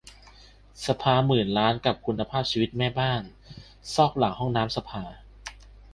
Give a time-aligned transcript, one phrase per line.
[0.87, 3.21] สภาหมื่นล้านกับคุณภาพชีวิตแม่บ้าน
[3.95, 5.03] ซอกหลังห้องน้ำสภา!